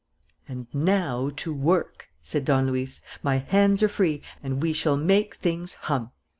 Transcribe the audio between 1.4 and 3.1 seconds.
work!" said Don Luis.